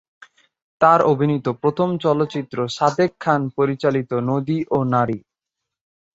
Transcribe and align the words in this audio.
তার 0.81 0.99
অভিনীত 1.03 1.45
প্রথম 1.61 1.89
চলচ্চিত্র 1.97 2.57
সাদেক 2.69 3.11
খান 3.19 3.41
পরিচালিত 3.57 4.11
‘নদী 4.29 4.59
ও 4.71 4.77
নারী’। 4.93 5.19